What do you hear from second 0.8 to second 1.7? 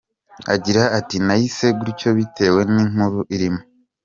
ati “Nayise